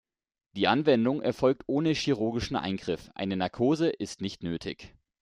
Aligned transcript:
Die 0.53 0.67
Anwendung 0.67 1.21
erfolgt 1.21 1.61
ohne 1.67 1.91
chirurgischen 1.91 2.55
Eingriff, 2.57 3.11
eine 3.13 3.37
Narkose 3.37 3.87
ist 3.89 4.19
nicht 4.19 4.41
nötig. 4.41 4.95